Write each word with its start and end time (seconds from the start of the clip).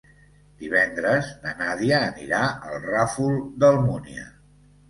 Divendres 0.61 1.29
na 1.43 1.53
Nàdia 1.59 1.99
anirà 2.07 2.41
al 2.71 2.81
Ràfol 2.89 3.39
d'Almúnia. 3.65 4.27